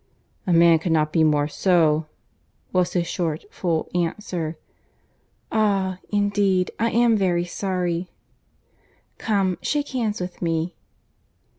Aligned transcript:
"A 0.47 0.51
man 0.51 0.79
cannot 0.79 1.13
be 1.13 1.23
more 1.23 1.47
so," 1.47 2.07
was 2.73 2.93
his 2.93 3.05
short, 3.05 3.45
full 3.51 3.87
answer. 3.93 4.57
"Ah!—Indeed 5.51 6.71
I 6.79 6.89
am 6.89 7.15
very 7.15 7.45
sorry.—Come, 7.45 9.59
shake 9.61 9.89
hands 9.89 10.19
with 10.19 10.41
me." 10.41 10.75